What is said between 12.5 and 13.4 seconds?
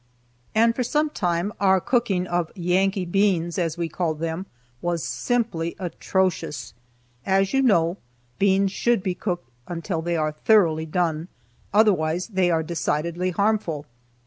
decidedly